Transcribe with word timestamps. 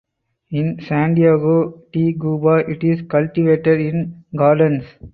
In 0.49 0.79
Santiago 0.81 1.83
de 1.93 2.13
Cuba 2.17 2.67
it 2.67 2.83
is 2.83 3.03
cultivated 3.07 3.79
in 3.79 4.23
gardens. 4.35 4.83